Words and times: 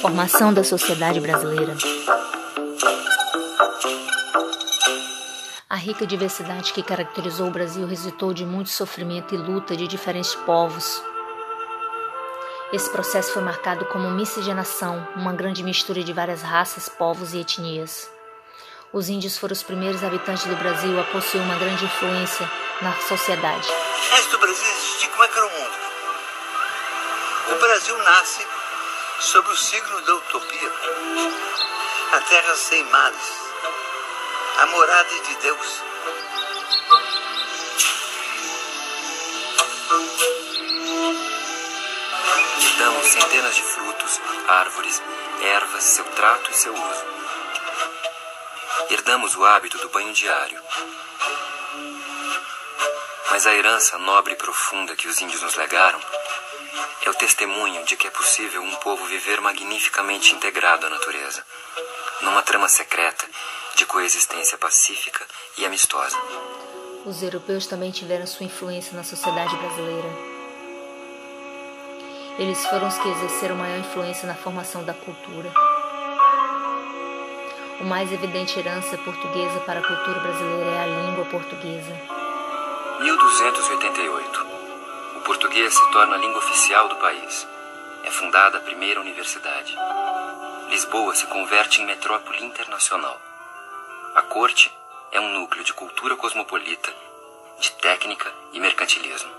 Formação 0.00 0.54
da 0.54 0.64
sociedade 0.64 1.20
brasileira. 1.20 1.76
A 5.68 5.76
rica 5.76 6.06
diversidade 6.06 6.72
que 6.72 6.82
caracterizou 6.82 7.48
o 7.48 7.50
Brasil 7.50 7.86
resultou 7.86 8.32
de 8.32 8.44
muito 8.46 8.70
sofrimento 8.70 9.34
e 9.34 9.38
luta 9.38 9.76
de 9.76 9.86
diferentes 9.86 10.34
povos. 10.34 11.02
Esse 12.72 12.88
processo 12.90 13.32
foi 13.34 13.42
marcado 13.42 13.84
como 13.86 14.10
miscigenação, 14.10 15.06
uma 15.14 15.32
grande 15.32 15.62
mistura 15.62 16.02
de 16.02 16.12
várias 16.12 16.42
raças, 16.42 16.88
povos 16.88 17.34
e 17.34 17.40
etnias. 17.40 18.10
Os 18.92 19.08
índios 19.08 19.36
foram 19.36 19.52
os 19.52 19.62
primeiros 19.62 20.02
habitantes 20.02 20.46
do 20.46 20.56
Brasil 20.56 20.98
a 20.98 21.04
possuir 21.04 21.42
uma 21.42 21.56
grande 21.56 21.84
influência 21.84 22.50
na 22.80 22.96
sociedade. 23.00 23.68
Antes 24.12 24.30
do 24.30 24.38
Brasil 24.38 24.70
existir, 24.70 25.08
como 25.10 25.24
é 25.24 25.28
que 25.28 25.38
era 25.38 25.46
o 25.46 25.50
mundo? 25.50 25.74
O 27.52 27.60
Brasil 27.60 27.98
nasce 27.98 28.59
sob 29.20 29.50
o 29.50 29.56
signo 29.56 30.00
da 30.00 30.14
utopia. 30.14 30.72
A 32.12 32.20
terra 32.22 32.56
sem 32.56 32.82
males, 32.84 33.38
a 34.58 34.66
morada 34.66 35.20
de 35.20 35.34
Deus. 35.36 35.82
Damos 42.78 43.06
centenas 43.08 43.54
de 43.54 43.62
frutos, 43.62 44.20
árvores, 44.48 45.02
ervas, 45.42 45.84
seu 45.84 46.04
trato 46.06 46.50
e 46.50 46.54
seu 46.54 46.72
uso. 46.72 47.04
Herdamos 48.88 49.36
o 49.36 49.44
hábito 49.44 49.76
do 49.78 49.90
banho 49.90 50.12
diário. 50.14 50.60
Mas 53.30 53.46
a 53.46 53.54
herança 53.54 53.98
nobre 53.98 54.32
e 54.32 54.36
profunda 54.36 54.96
que 54.96 55.06
os 55.06 55.20
índios 55.20 55.42
nos 55.42 55.54
legaram 55.56 56.00
é 57.04 57.10
o 57.10 57.14
testemunho 57.14 57.84
de 57.84 57.96
que 57.96 58.06
é 58.06 58.10
possível 58.10 58.62
um 58.62 58.74
povo 58.76 59.04
viver 59.06 59.40
magnificamente 59.40 60.34
integrado 60.34 60.86
à 60.86 60.90
natureza, 60.90 61.44
numa 62.22 62.42
trama 62.42 62.68
secreta 62.68 63.26
de 63.76 63.86
coexistência 63.86 64.58
pacífica 64.58 65.26
e 65.56 65.64
amistosa. 65.64 66.16
Os 67.04 67.22
europeus 67.22 67.66
também 67.66 67.90
tiveram 67.90 68.26
sua 68.26 68.46
influência 68.46 68.94
na 68.94 69.02
sociedade 69.02 69.56
brasileira. 69.56 70.08
Eles 72.38 72.64
foram 72.66 72.88
os 72.88 72.98
que 72.98 73.08
exerceram 73.08 73.56
maior 73.56 73.78
influência 73.78 74.26
na 74.26 74.34
formação 74.34 74.84
da 74.84 74.94
cultura. 74.94 75.52
O 77.80 77.84
mais 77.84 78.12
evidente 78.12 78.58
herança 78.58 78.98
portuguesa 78.98 79.60
para 79.60 79.80
a 79.80 79.82
cultura 79.82 80.20
brasileira 80.20 80.70
é 80.70 80.80
a 80.80 80.86
língua 80.86 81.24
portuguesa. 81.24 81.98
1288. 83.00 84.49
O 85.20 85.22
português 85.22 85.74
se 85.74 85.90
torna 85.92 86.14
a 86.14 86.18
língua 86.18 86.38
oficial 86.38 86.88
do 86.88 86.96
país. 86.96 87.46
É 88.04 88.10
fundada 88.10 88.56
a 88.56 88.60
primeira 88.62 89.00
universidade. 89.00 89.76
Lisboa 90.70 91.14
se 91.14 91.26
converte 91.26 91.82
em 91.82 91.84
metrópole 91.84 92.42
internacional. 92.42 93.20
A 94.14 94.22
corte 94.22 94.74
é 95.12 95.20
um 95.20 95.28
núcleo 95.34 95.62
de 95.62 95.74
cultura 95.74 96.16
cosmopolita, 96.16 96.90
de 97.58 97.70
técnica 97.72 98.32
e 98.54 98.60
mercantilismo. 98.60 99.30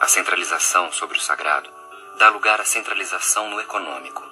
A 0.00 0.08
centralização 0.08 0.90
sobre 0.90 1.16
o 1.16 1.20
sagrado 1.22 1.70
dá 2.18 2.28
lugar 2.28 2.60
à 2.60 2.64
centralização 2.64 3.48
no 3.48 3.60
econômico. 3.60 4.27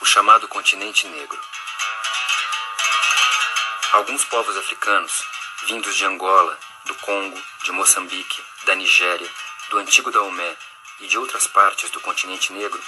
O 0.00 0.04
chamado 0.04 0.48
continente 0.48 1.06
negro. 1.08 1.40
Alguns 3.92 4.24
povos 4.24 4.56
africanos, 4.56 5.24
vindos 5.64 5.96
de 5.96 6.04
Angola, 6.04 6.58
do 6.84 6.94
Congo, 6.96 7.42
de 7.62 7.72
Moçambique, 7.72 8.42
da 8.64 8.74
Nigéria, 8.74 9.28
do 9.68 9.78
antigo 9.78 10.10
Daomé 10.10 10.56
e 11.00 11.06
de 11.06 11.18
outras 11.18 11.46
partes 11.46 11.90
do 11.90 12.00
continente 12.00 12.52
negro, 12.52 12.80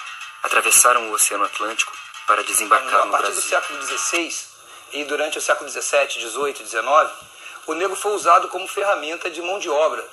atravessaram 0.42 1.08
o 1.08 1.12
Oceano 1.12 1.44
Atlântico 1.44 1.92
para 2.26 2.42
desembarcar 2.44 3.02
A 3.02 3.04
no 3.06 3.10
partir 3.12 3.28
do 3.28 3.32
Brasil. 3.34 3.50
século 3.50 3.82
XVI 3.82 4.52
e 4.92 5.04
durante 5.04 5.38
o 5.38 5.40
século 5.40 5.70
XVII, 5.70 6.08
XVIII, 6.08 6.66
XIX, 6.66 6.82
o 7.66 7.74
negro 7.74 7.96
foi 7.96 8.12
usado 8.12 8.48
como 8.48 8.66
ferramenta 8.68 9.30
de 9.30 9.40
mão 9.40 9.58
de 9.58 9.68
obra 9.68 10.06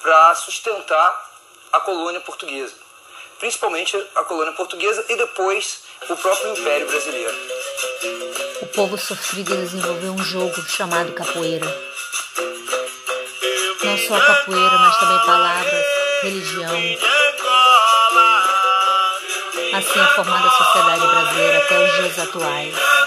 para 0.00 0.34
sustentar 0.34 1.30
a 1.72 1.80
colônia 1.80 2.20
portuguesa, 2.20 2.74
principalmente 3.42 3.96
a 4.14 4.22
colônia 4.22 4.52
portuguesa 4.52 5.04
e 5.08 5.16
depois 5.16 5.80
o 6.08 6.16
próprio 6.16 6.56
Império 6.56 6.86
Brasileiro. 6.86 7.34
O 8.62 8.66
povo 8.68 8.96
sofrido 8.96 9.56
desenvolveu 9.56 10.12
um 10.12 10.22
jogo 10.22 10.54
chamado 10.68 11.12
capoeira. 11.12 11.66
Não 13.82 13.98
só 13.98 14.20
capoeira, 14.20 14.78
mas 14.78 14.96
também 14.96 15.26
palavras, 15.26 15.84
religião. 16.22 16.72
Assim 19.74 20.00
é 20.00 20.06
formada 20.14 20.46
a 20.46 20.50
sociedade 20.52 21.06
brasileira 21.08 21.58
até 21.58 21.84
os 21.84 21.96
dias 21.96 22.18
atuais. 22.20 23.01